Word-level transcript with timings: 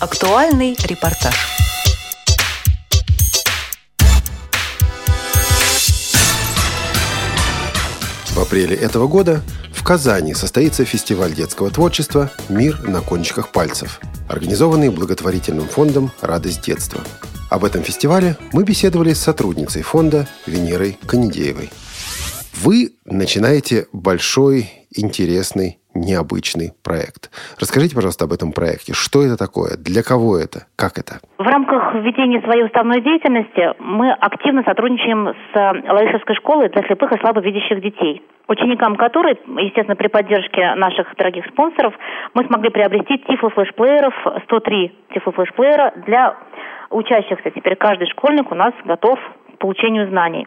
Актуальный 0.00 0.76
репортаж. 0.84 1.34
В 8.28 8.38
апреле 8.38 8.76
этого 8.76 9.08
года 9.08 9.42
в 9.72 9.82
Казани 9.82 10.34
состоится 10.34 10.84
фестиваль 10.84 11.34
детского 11.34 11.72
творчества 11.72 12.30
«Мир 12.48 12.80
на 12.86 13.00
кончиках 13.00 13.50
пальцев», 13.50 14.00
организованный 14.28 14.90
благотворительным 14.90 15.66
фондом 15.66 16.12
«Радость 16.20 16.62
детства». 16.62 17.00
Об 17.50 17.64
этом 17.64 17.82
фестивале 17.82 18.36
мы 18.52 18.62
беседовали 18.62 19.14
с 19.14 19.20
сотрудницей 19.20 19.82
фонда 19.82 20.28
Венерой 20.46 20.96
Канедеевой. 21.08 21.70
Вы 22.62 22.92
начинаете 23.04 23.88
большой, 23.92 24.70
интересный 24.92 25.80
необычный 25.94 26.72
проект. 26.84 27.30
Расскажите, 27.60 27.94
пожалуйста, 27.94 28.24
об 28.24 28.32
этом 28.32 28.52
проекте. 28.52 28.92
Что 28.94 29.22
это 29.22 29.36
такое? 29.36 29.76
Для 29.76 30.02
кого 30.02 30.38
это? 30.38 30.66
Как 30.76 30.98
это? 30.98 31.20
В 31.38 31.46
рамках 31.46 31.94
ведения 31.94 32.40
своей 32.42 32.64
уставной 32.64 33.00
деятельности 33.00 33.74
мы 33.78 34.12
активно 34.12 34.62
сотрудничаем 34.64 35.34
с 35.52 35.54
Лаишевской 35.54 36.36
школой 36.36 36.68
для 36.70 36.82
слепых 36.84 37.12
и 37.12 37.18
слабовидящих 37.18 37.80
детей, 37.80 38.22
ученикам 38.48 38.96
которой, 38.96 39.38
естественно, 39.58 39.96
при 39.96 40.08
поддержке 40.08 40.74
наших 40.76 41.14
дорогих 41.16 41.46
спонсоров, 41.46 41.94
мы 42.34 42.44
смогли 42.46 42.70
приобрести 42.70 43.18
тифлофлешплееров, 43.18 44.14
103 44.44 44.92
тифлофлешплеера 45.14 45.92
для 46.06 46.36
учащихся. 46.90 47.50
Теперь 47.50 47.76
каждый 47.76 48.06
школьник 48.08 48.50
у 48.50 48.54
нас 48.54 48.72
готов 48.84 49.18
к 49.54 49.58
получению 49.58 50.08
знаний. 50.08 50.46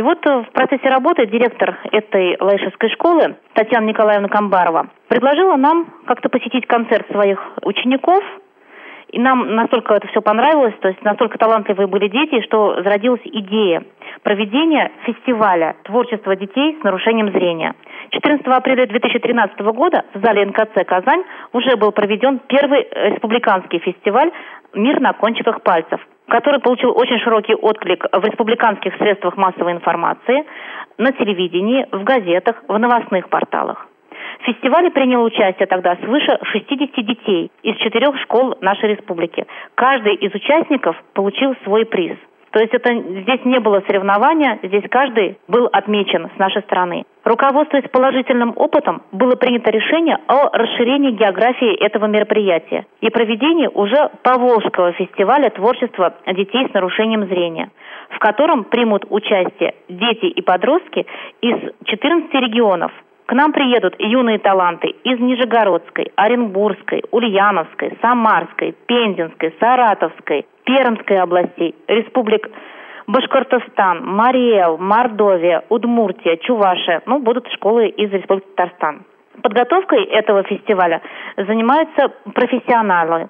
И 0.00 0.02
вот 0.02 0.26
э, 0.26 0.44
в 0.44 0.52
процессе 0.52 0.88
работы 0.88 1.26
директор 1.26 1.78
этой 1.92 2.34
лаишевской 2.40 2.88
школы 2.88 3.36
Татьяна 3.52 3.84
Николаевна 3.84 4.28
Камбарова 4.28 4.86
предложила 5.08 5.56
нам 5.56 5.92
как-то 6.06 6.30
посетить 6.30 6.66
концерт 6.66 7.06
своих 7.10 7.38
учеников, 7.60 8.24
и 9.10 9.20
нам 9.20 9.54
настолько 9.54 9.92
это 9.92 10.08
все 10.08 10.22
понравилось, 10.22 10.72
то 10.80 10.88
есть 10.88 11.02
настолько 11.02 11.36
талантливые 11.36 11.86
были 11.86 12.08
дети, 12.08 12.40
что 12.46 12.82
зародилась 12.82 13.20
идея 13.24 13.82
проведения 14.22 14.90
фестиваля 15.04 15.76
творчества 15.84 16.34
детей 16.34 16.78
с 16.80 16.82
нарушением 16.82 17.30
зрения. 17.32 17.74
14 18.12 18.46
апреля 18.46 18.86
2013 18.86 19.60
года 19.60 20.06
в 20.14 20.24
зале 20.24 20.46
НКЦ 20.46 20.82
«Казань» 20.86 21.24
уже 21.52 21.76
был 21.76 21.92
проведен 21.92 22.38
первый 22.48 22.88
республиканский 22.90 23.80
фестиваль 23.80 24.30
«Мир 24.72 24.98
на 24.98 25.12
кончиках 25.12 25.62
пальцев», 25.62 26.00
который 26.30 26.60
получил 26.60 26.96
очень 26.96 27.18
широкий 27.18 27.54
отклик 27.54 28.06
в 28.10 28.24
республиканских 28.24 28.96
средствах 28.96 29.36
массовой 29.36 29.72
информации, 29.72 30.44
на 30.96 31.12
телевидении, 31.12 31.86
в 31.90 32.04
газетах, 32.04 32.62
в 32.68 32.78
новостных 32.78 33.28
порталах. 33.28 33.86
В 34.40 34.44
фестивале 34.44 34.90
приняло 34.90 35.24
участие 35.24 35.66
тогда 35.66 35.96
свыше 35.96 36.38
60 36.42 37.04
детей 37.04 37.50
из 37.62 37.76
четырех 37.76 38.18
школ 38.20 38.56
нашей 38.60 38.90
республики. 38.94 39.46
Каждый 39.74 40.14
из 40.14 40.34
участников 40.34 40.96
получил 41.12 41.54
свой 41.64 41.84
приз– 41.84 42.16
то 42.50 42.60
есть 42.60 42.74
это 42.74 42.92
здесь 42.94 43.44
не 43.44 43.60
было 43.60 43.82
соревнования, 43.86 44.58
здесь 44.62 44.84
каждый 44.90 45.38
был 45.46 45.68
отмечен 45.72 46.28
с 46.34 46.38
нашей 46.38 46.62
стороны. 46.62 47.04
Руководствуясь 47.22 47.88
положительным 47.90 48.54
опытом, 48.56 49.02
было 49.12 49.36
принято 49.36 49.70
решение 49.70 50.18
о 50.26 50.50
расширении 50.56 51.12
географии 51.12 51.74
этого 51.76 52.06
мероприятия 52.06 52.86
и 53.00 53.08
проведении 53.10 53.68
уже 53.68 54.10
Поволжского 54.22 54.92
фестиваля 54.92 55.50
творчества 55.50 56.14
детей 56.26 56.66
с 56.68 56.74
нарушением 56.74 57.26
зрения, 57.26 57.70
в 58.10 58.18
котором 58.18 58.64
примут 58.64 59.04
участие 59.10 59.74
дети 59.88 60.26
и 60.26 60.42
подростки 60.42 61.06
из 61.40 61.56
14 61.84 62.34
регионов– 62.34 62.92
к 63.30 63.32
нам 63.32 63.52
приедут 63.52 63.94
юные 64.00 64.40
таланты 64.40 64.88
из 65.04 65.20
Нижегородской, 65.20 66.10
Оренбургской, 66.16 67.04
Ульяновской, 67.12 67.96
Самарской, 68.02 68.74
Пензенской, 68.86 69.54
Саратовской, 69.60 70.46
Пермской 70.64 71.16
областей, 71.16 71.76
республик 71.86 72.50
Башкортостан, 73.06 74.04
Мариэл, 74.04 74.78
Мордовия, 74.78 75.62
Удмуртия, 75.68 76.38
Чувашия. 76.38 77.02
Ну, 77.06 77.20
будут 77.20 77.46
школы 77.52 77.86
из 77.86 78.10
Республики 78.10 78.48
Татарстан. 78.56 79.04
Подготовкой 79.44 80.06
этого 80.06 80.42
фестиваля 80.42 81.00
занимаются 81.36 82.08
профессионалы, 82.34 83.28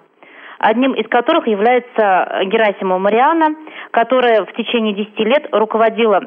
одним 0.59 0.95
из 0.95 1.07
которых 1.09 1.47
является 1.47 2.41
Герасимова 2.47 2.99
Мариана, 2.99 3.55
которая 3.91 4.47
в 4.47 4.53
течение 4.55 4.95
10 4.95 5.19
лет 5.21 5.49
руководила 5.53 6.23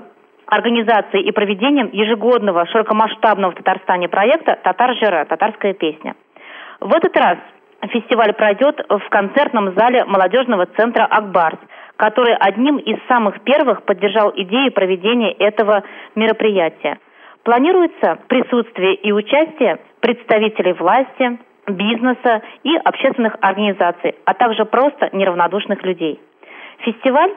организацией 0.46 1.24
и 1.24 1.32
проведением 1.32 1.90
ежегодного 1.92 2.66
широкомасштабного 2.68 3.52
в 3.52 3.56
Татарстане 3.56 4.08
проекта 4.08 4.58
«Татар 4.64 4.96
Жира»– 4.96 5.26
татарская 5.30 5.74
песня. 5.74 6.16
В 6.80 6.94
этот 6.94 7.16
раз 7.18 7.38
фестиваль 7.90 8.34
пройдет 8.34 8.80
в 8.90 9.10
концертном 9.10 9.74
зале 9.76 10.06
молодежного 10.06 10.66
центра 10.78 11.06
«Акбарс», 11.06 11.60
который 11.98 12.36
одним 12.36 12.78
из 12.78 12.98
самых 13.08 13.42
первых 13.42 13.84
поддержал 13.84 14.34
идею 14.36 14.72
проведения 14.72 15.32
этого 15.32 15.84
мероприятия. 16.16 17.00
Планируется 17.44 18.20
присутствие 18.28 18.96
и 18.96 19.12
участие 19.12 19.80
представителей 20.00 20.74
власти, 20.74 21.40
бизнеса 21.68 22.42
и 22.64 22.76
общественных 22.76 23.38
организаций, 23.42 24.16
а 24.26 24.34
также 24.34 24.66
просто 24.66 25.10
неравнодушных 25.14 25.84
людей. 25.84 26.20
Фестиваль 26.80 27.32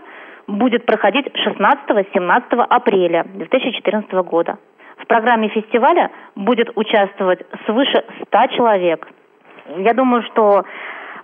будет 0.46 0.86
проходить 0.86 1.26
16-17 1.26 2.62
апреля 2.68 3.24
2014 3.24 4.12
года. 4.24 4.58
В 4.98 5.06
программе 5.06 5.48
фестиваля 5.48 6.10
будет 6.34 6.70
участвовать 6.74 7.40
свыше 7.66 8.04
100 8.26 8.46
человек. 8.56 9.06
Я 9.76 9.92
думаю, 9.94 10.22
что 10.22 10.64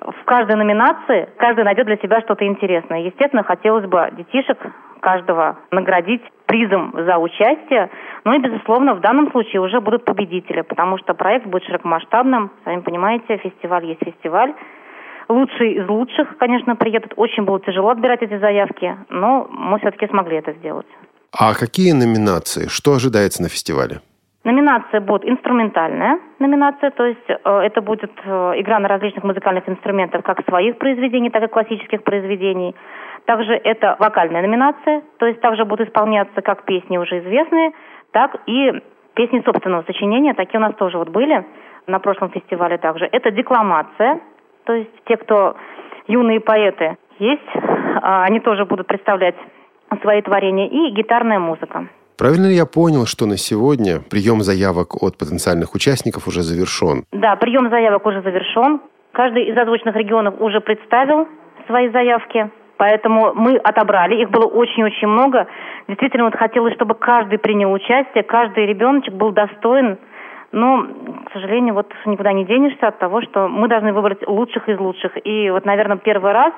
в 0.01 0.25
каждой 0.25 0.57
номинации 0.57 1.29
каждый 1.37 1.65
найдет 1.65 1.87
для 1.87 1.97
себя 1.97 2.21
что-то 2.21 2.45
интересное. 2.47 3.01
Естественно, 3.01 3.43
хотелось 3.43 3.87
бы 3.87 4.09
детишек 4.13 4.59
каждого 5.01 5.59
наградить 5.71 6.23
призом 6.47 6.93
за 6.95 7.19
участие. 7.19 7.91
Ну 8.25 8.35
и, 8.35 8.39
безусловно, 8.39 8.95
в 8.95 9.01
данном 9.01 9.31
случае 9.31 9.61
уже 9.61 9.81
будут 9.81 10.05
победители, 10.05 10.61
потому 10.61 10.99
что 10.99 11.15
проект 11.15 11.47
будет 11.47 11.65
широкомасштабным. 11.65 12.51
Сами 12.65 12.81
понимаете, 12.81 13.37
фестиваль 13.39 13.87
есть 13.87 14.05
фестиваль 14.05 14.55
лучшие 15.33 15.75
из 15.75 15.89
лучших, 15.89 16.37
конечно, 16.39 16.77
приедут. 16.77 17.13
Очень 17.17 17.45
было 17.45 17.61
тяжело 17.61 17.91
отбирать 17.91 18.23
эти 18.23 18.39
заявки, 18.39 18.97
но 19.09 19.49
мы 19.51 19.79
все-таки 19.79 20.07
смогли 20.09 20.37
это 20.37 20.53
сделать. 20.53 20.87
А 21.33 21.55
какие 21.55 21.93
номинации? 21.93 22.69
Что 22.69 22.95
ожидается 22.95 23.43
на 23.43 23.49
фестивале? 23.49 24.01
Номинация 24.45 25.01
будет 25.01 25.25
инструментальная 25.25 26.19
номинация, 26.41 26.91
то 26.91 27.05
есть 27.05 27.29
э, 27.29 27.35
это 27.45 27.81
будет 27.81 28.11
э, 28.25 28.53
игра 28.57 28.81
на 28.81 28.89
различных 28.89 29.23
музыкальных 29.23 29.69
инструментах, 29.69 30.25
как 30.25 30.45
своих 30.49 30.79
произведений, 30.79 31.31
так 31.31 31.45
и 31.45 31.47
классических 31.47 32.03
произведений. 32.03 32.75
Также 33.25 33.53
это 33.53 33.97
вокальная 34.01 34.43
номинация, 34.43 35.03
то 35.19 35.27
есть 35.27 35.41
также 35.41 35.65
будут 35.65 35.89
исполняться 35.89 36.43
как 36.43 36.65
песни 36.65 36.99
уже 36.99 37.21
известные, 37.21 37.71
так 38.11 38.37
и 38.47 38.73
песни 39.15 39.43
собственного 39.45 39.85
сочинения, 39.85 40.35
такие 40.35 40.59
у 40.59 40.63
нас 40.63 40.75
тоже 40.75 40.99
вот 40.99 41.09
были 41.09 41.47
на 41.87 42.01
прошлом 42.01 42.31
фестивале 42.31 42.79
также. 42.79 43.09
Это 43.13 43.31
декламация, 43.31 44.21
то 44.65 44.73
есть 44.75 44.91
те, 45.07 45.17
кто 45.17 45.57
юные 46.07 46.41
поэты 46.41 46.97
есть, 47.19 47.43
а, 48.03 48.25
они 48.25 48.41
тоже 48.41 48.65
будут 48.65 48.87
представлять 48.87 49.37
свои 50.01 50.23
творения, 50.23 50.69
и 50.69 50.91
гитарная 50.91 51.39
музыка. 51.39 51.87
Правильно 52.19 52.47
ли 52.47 52.55
я 52.55 52.67
понял, 52.67 53.07
что 53.07 53.27
на 53.27 53.37
сегодня 53.37 54.01
прием 54.01 54.41
заявок 54.41 55.03
от 55.03 55.19
потенциальных 55.19 55.75
участников 55.75 56.29
уже 56.29 56.43
завершен? 56.43 57.05
Да, 57.13 57.37
прием 57.37 57.69
заявок 57.71 58.07
уже 58.07 58.23
завершен. 58.23 58.81
Каждый 59.13 59.45
из 59.51 59.57
озвученных 59.57 59.97
регионов 59.97 60.35
уже 60.41 60.61
представил 60.61 61.29
свои 61.67 61.91
заявки. 61.91 62.51
Поэтому 62.77 63.33
мы 63.35 63.57
отобрали, 63.57 64.23
их 64.23 64.31
было 64.31 64.47
очень-очень 64.47 65.07
много. 65.07 65.47
Действительно, 65.89 66.25
вот 66.25 66.35
хотелось, 66.35 66.75
чтобы 66.75 66.95
каждый 66.95 67.39
принял 67.39 67.71
участие, 67.73 68.25
каждый 68.25 68.67
ребеночек 68.67 69.15
был 69.15 69.31
достоин 69.31 69.99
но, 70.53 70.87
к 71.27 71.33
сожалению, 71.33 71.75
вот 71.75 71.91
никуда 72.07 72.33
не 72.33 72.45
денешься 72.45 72.89
от 72.89 72.99
того, 72.99 73.23
что 73.23 73.49
мы 73.49 73.69
должны 73.69 73.93
выбрать 73.93 74.27
лучших 74.27 74.69
из 74.69 74.79
лучших. 74.79 75.13
И 75.25 75.51
вот, 75.51 75.65
наверное, 75.65 75.97
первый 75.97 76.33
раз, 76.33 76.53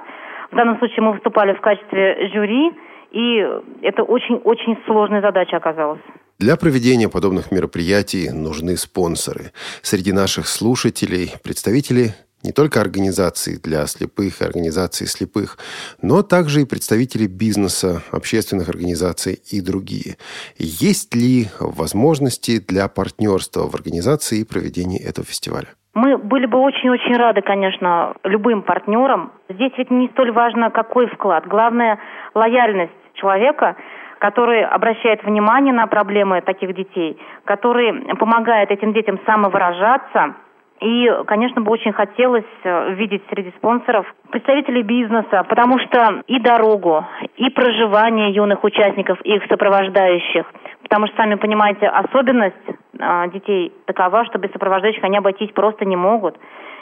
в 0.50 0.56
данном 0.56 0.79
случае 0.79 1.02
мы 1.02 1.12
выступали 1.12 1.55
в 1.55 1.61
качестве 1.61 2.29
жюри, 2.32 2.73
и 3.12 3.46
это 3.82 4.02
очень-очень 4.02 4.76
сложная 4.87 5.20
задача 5.20 5.56
оказалась. 5.56 6.00
Для 6.41 6.56
проведения 6.56 7.08
подобных 7.08 7.52
мероприятий 7.52 8.31
нужны 8.31 8.76
спонсоры. 8.76 9.52
Среди 9.82 10.12
наших 10.12 10.49
слушателей 10.49 11.32
представители 11.44 12.14
не 12.44 12.52
только 12.52 12.81
организаций 12.81 13.55
для 13.62 13.87
слепых 13.87 14.41
и 14.41 14.44
организаций 14.44 15.06
слепых, 15.06 15.58
но 16.02 16.23
также 16.23 16.61
и 16.61 16.67
представители 16.67 17.26
бизнеса, 17.26 18.02
общественных 18.12 18.69
организаций 18.69 19.41
и 19.50 19.61
другие. 19.61 20.17
Есть 20.58 21.14
ли 21.14 21.46
возможности 21.58 22.61
для 22.61 22.88
партнерства 22.88 23.69
в 23.69 23.75
организации 23.75 24.41
и 24.41 24.44
проведении 24.44 25.00
этого 25.00 25.26
фестиваля? 25.26 25.69
Мы 25.94 26.19
были 26.19 26.46
бы 26.46 26.58
очень-очень 26.58 27.17
рады, 27.17 27.41
конечно, 27.41 28.14
любым 28.25 28.62
партнерам. 28.62 29.32
Здесь 29.49 29.73
ведь 29.79 29.91
не 29.91 30.08
столь 30.08 30.32
важно, 30.32 30.70
какой 30.70 31.06
вклад. 31.06 31.46
Главное– 31.46 31.99
лояльность 32.35 32.93
человека, 33.14 33.76
который 34.19 34.64
обращает 34.64 35.23
внимание 35.23 35.73
на 35.73 35.87
проблемы 35.87 36.41
таких 36.41 36.75
детей, 36.75 37.17
который 37.44 38.17
помогает 38.17 38.70
этим 38.70 38.93
детям 38.93 39.20
самовыражаться– 39.25 40.35
И, 40.81 41.09
конечно, 41.26 41.61
бы 41.61 41.71
очень 41.71 41.93
хотелось 41.93 42.44
э, 42.65 42.94
видеть 42.94 43.23
среди 43.31 43.50
спонсоров 43.53 44.12
представителей 44.31 44.82
бизнеса, 44.82 45.44
потому 45.49 45.79
что 45.79 46.23
и 46.26 46.41
дорогу, 46.41 47.05
и 47.37 47.49
проживание 47.50 48.32
юных 48.32 48.65
участников 48.65 49.19
и 49.25 49.37
их 49.37 49.44
сопровождающих, 49.49 50.44
потому 50.82 51.06
что, 51.06 51.17
сами 51.17 51.37
понимаете, 51.37 51.87
особенность 51.87 52.56
э, 52.67 53.31
детей 53.32 53.73
такова, 53.87 54.25
что 54.26 54.38
без 54.38 54.50
сопровождающих 54.50 55.03
они 55.05 55.19
обойтись 55.19 55.53
просто 55.53 55.85
не 55.85 55.97
могут. 55.97 56.37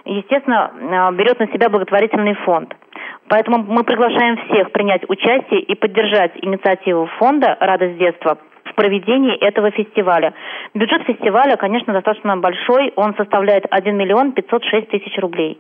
Естественно, 0.07 0.73
э, 0.75 1.15
берет 1.15 1.39
на 1.39 1.47
себя 1.49 1.69
благотворительный 1.69 2.35
фонд. 2.35 2.75
Поэтому 3.29 3.59
мы 3.59 3.85
приглашаем 3.85 4.37
всех 4.49 4.73
принять 4.73 5.09
участие 5.09 5.61
и 5.61 5.75
поддержать 5.75 6.33
инициативу 6.37 7.07
фонда 7.19 7.57
«Радость 7.61 7.99
детства» 7.99 8.39
в 8.73 8.75
проведении 8.75 9.37
этого 9.37 9.71
фестиваля. 9.71 10.33
Бюджет 10.75 11.03
фестиваля, 11.03 11.57
конечно, 11.57 11.93
достаточно 11.93 12.37
большой, 12.37 12.93
он 12.97 13.15
составляет 13.17 13.67
1 13.71 13.97
миллион 13.97 14.33
506 14.33 14.89
тысяч 14.89 15.19
рублей. 15.19 15.59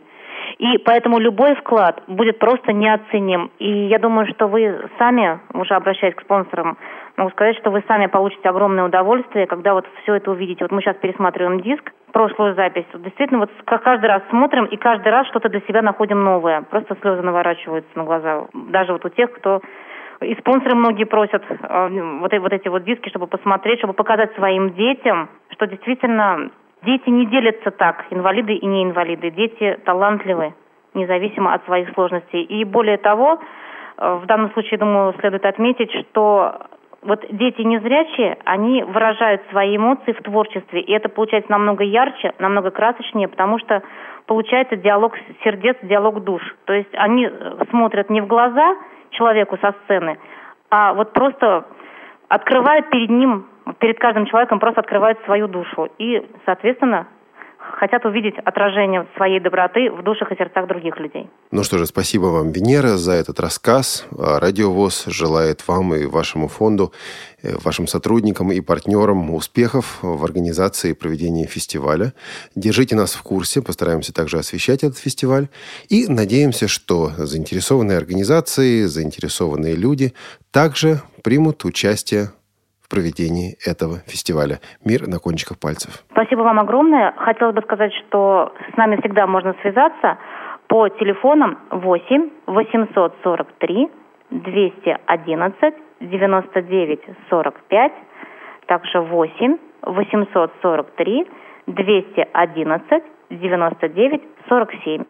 И 0.58 0.78
поэтому 0.78 1.18
любой 1.18 1.54
вклад 1.54 2.02
будет 2.06 2.38
просто 2.38 2.72
неоценим. 2.72 3.50
И 3.58 3.86
я 3.86 3.98
думаю, 3.98 4.26
что 4.34 4.48
вы 4.48 4.88
сами, 4.98 5.40
уже 5.54 5.74
обращаясь 5.74 6.14
к 6.14 6.22
спонсорам, 6.22 6.76
могу 7.16 7.30
сказать, 7.30 7.56
что 7.58 7.70
вы 7.70 7.82
сами 7.86 8.06
получите 8.06 8.48
огромное 8.48 8.84
удовольствие, 8.84 9.46
когда 9.46 9.74
вот 9.74 9.86
все 10.02 10.14
это 10.14 10.30
увидите. 10.30 10.64
Вот 10.64 10.72
мы 10.72 10.80
сейчас 10.80 10.96
пересматриваем 10.96 11.60
диск, 11.60 11.92
прошлую 12.12 12.54
запись. 12.54 12.86
Вот 12.92 13.02
действительно, 13.02 13.40
вот 13.40 13.50
каждый 13.64 14.06
раз 14.06 14.22
смотрим 14.30 14.64
и 14.66 14.76
каждый 14.76 15.10
раз 15.10 15.26
что-то 15.28 15.48
для 15.48 15.60
себя 15.60 15.82
находим 15.82 16.22
новое. 16.22 16.62
Просто 16.62 16.96
слезы 17.00 17.22
наворачиваются 17.22 17.90
на 17.94 18.04
глаза. 18.04 18.46
Даже 18.52 18.92
вот 18.92 19.04
у 19.04 19.08
тех, 19.08 19.32
кто 19.32 19.60
и 20.22 20.34
спонсоры 20.36 20.74
многие 20.74 21.04
просят 21.04 21.42
э, 21.48 21.88
вот, 22.20 22.32
вот 22.32 22.52
эти 22.52 22.68
вот 22.68 22.84
диски, 22.84 23.08
чтобы 23.08 23.26
посмотреть, 23.26 23.78
чтобы 23.78 23.92
показать 23.92 24.34
своим 24.34 24.74
детям, 24.74 25.28
что 25.50 25.66
действительно 25.66 26.50
дети 26.82 27.08
не 27.08 27.26
делятся 27.26 27.70
так, 27.70 28.06
инвалиды 28.10 28.54
и 28.54 28.66
не 28.66 28.84
инвалиды. 28.84 29.30
Дети 29.30 29.78
талантливы, 29.84 30.54
независимо 30.94 31.54
от 31.54 31.64
своих 31.64 31.92
сложностей. 31.94 32.42
И 32.42 32.64
более 32.64 32.98
того, 32.98 33.38
э, 33.98 34.14
в 34.22 34.26
данном 34.26 34.50
случае, 34.52 34.78
думаю, 34.78 35.14
следует 35.20 35.44
отметить, 35.44 35.92
что 35.92 36.66
вот 37.02 37.24
дети 37.30 37.62
незрячие, 37.62 38.38
они 38.44 38.82
выражают 38.84 39.42
свои 39.50 39.76
эмоции 39.76 40.12
в 40.12 40.22
творчестве, 40.22 40.80
и 40.80 40.92
это 40.92 41.08
получается 41.08 41.50
намного 41.50 41.82
ярче, 41.82 42.32
намного 42.38 42.70
красочнее, 42.70 43.26
потому 43.26 43.58
что 43.58 43.82
получается 44.26 44.76
диалог 44.76 45.16
сердец, 45.42 45.76
диалог 45.82 46.22
душ. 46.22 46.42
То 46.64 46.72
есть 46.72 46.90
они 46.92 47.26
э, 47.26 47.64
смотрят 47.70 48.08
не 48.08 48.20
в 48.20 48.26
глаза 48.26 48.76
человеку 49.12 49.58
со 49.60 49.74
сцены, 49.84 50.18
а 50.70 50.92
вот 50.94 51.12
просто 51.12 51.66
открывают 52.28 52.90
перед 52.90 53.10
ним, 53.10 53.46
перед 53.78 53.98
каждым 53.98 54.26
человеком 54.26 54.58
просто 54.58 54.80
открывают 54.80 55.18
свою 55.24 55.48
душу. 55.48 55.88
И, 55.98 56.26
соответственно, 56.44 57.06
хотят 57.82 58.04
увидеть 58.04 58.34
отражение 58.44 59.08
своей 59.16 59.40
доброты 59.40 59.90
в 59.90 60.04
душах 60.04 60.30
и 60.30 60.36
сердцах 60.36 60.68
других 60.68 61.00
людей. 61.00 61.28
Ну 61.50 61.64
что 61.64 61.78
же, 61.78 61.86
спасибо 61.86 62.26
вам, 62.26 62.52
Венера, 62.52 62.96
за 62.96 63.12
этот 63.14 63.40
рассказ. 63.40 64.06
А 64.16 64.38
Радио 64.38 64.70
ВОЗ 64.70 65.06
желает 65.08 65.66
вам 65.66 65.92
и 65.92 66.06
вашему 66.06 66.46
фонду, 66.46 66.92
э, 67.42 67.56
вашим 67.64 67.88
сотрудникам 67.88 68.52
и 68.52 68.60
партнерам 68.60 69.34
успехов 69.34 69.98
в 70.00 70.24
организации 70.24 70.90
и 70.90 70.94
проведении 70.94 71.44
фестиваля. 71.44 72.12
Держите 72.54 72.94
нас 72.94 73.14
в 73.14 73.22
курсе, 73.24 73.62
постараемся 73.62 74.14
также 74.14 74.38
освещать 74.38 74.84
этот 74.84 74.98
фестиваль. 74.98 75.48
И 75.88 76.06
надеемся, 76.06 76.68
что 76.68 77.10
заинтересованные 77.16 77.98
организации, 77.98 78.84
заинтересованные 78.84 79.74
люди 79.74 80.12
также 80.52 81.00
примут 81.24 81.64
участие 81.64 82.28
проведении 82.92 83.56
этого 83.64 84.04
фестиваля 84.06 84.60
«Мир 84.84 85.08
на 85.08 85.18
кончиках 85.18 85.58
пальцев». 85.58 86.04
Спасибо 86.12 86.42
вам 86.42 86.58
огромное. 86.60 87.14
Хотелось 87.16 87.54
бы 87.54 87.62
сказать, 87.62 87.92
что 88.00 88.52
с 88.72 88.76
нами 88.76 89.00
всегда 89.00 89.26
можно 89.26 89.56
связаться 89.62 90.18
по 90.68 90.88
телефонам 90.88 91.58
8 91.70 92.30
843 92.46 93.88
211 94.30 95.74
99 96.00 97.00
45, 97.30 97.92
также 98.66 99.00
8 99.00 99.58
843 99.82 101.26
211 101.66 103.02
99 103.30 104.22
47. 104.48 105.04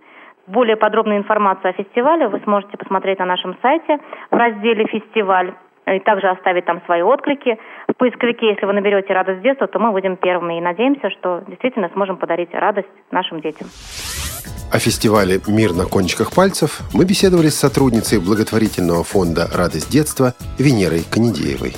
Более 0.47 0.77
подробную 0.77 1.19
информацию 1.19 1.71
о 1.71 1.73
фестивале 1.73 2.29
вы 2.29 2.41
сможете 2.45 2.77
посмотреть 2.77 3.19
на 3.19 3.27
нашем 3.27 3.57
сайте 3.63 3.99
в 4.31 4.37
разделе 4.37 4.87
«Фестиваль» 4.87 5.55
и 5.87 5.99
также 6.01 6.29
оставить 6.29 6.65
там 6.65 6.83
свои 6.87 7.03
отклики. 7.03 7.59
В 7.89 7.97
поисковике, 7.97 8.49
если 8.49 8.67
вы 8.67 8.73
наберете 8.73 9.13
«Радость 9.13 9.43
детства», 9.43 9.67
то 9.67 9.79
мы 9.79 9.91
будем 9.91 10.17
первыми 10.17 10.59
и 10.59 10.61
надеемся, 10.61 11.11
что 11.11 11.43
действительно 11.49 11.91
сможем 11.93 12.17
подарить 12.17 12.51
радость 12.53 12.89
нашим 13.11 13.41
детям. 13.41 13.67
О 14.73 14.79
фестивале 14.79 15.41
«Мир 15.47 15.75
на 15.75 15.85
кончиках 15.85 16.35
пальцев» 16.35 16.81
мы 16.95 17.05
беседовали 17.05 17.49
с 17.49 17.59
сотрудницей 17.59 18.19
благотворительного 18.19 19.05
фонда 19.05 19.47
«Радость 19.55 19.91
детства» 19.91 20.33
Венерой 20.59 21.03
Канедеевой. 21.11 21.75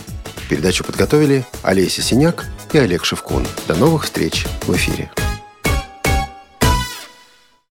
Передачу 0.48 0.84
подготовили 0.84 1.42
Олеся 1.64 2.02
Синяк 2.02 2.44
и 2.72 2.78
Олег 2.78 3.04
Шевкун. 3.04 3.42
До 3.66 3.74
новых 3.74 4.04
встреч 4.04 4.44
в 4.66 4.70
эфире. 4.74 5.10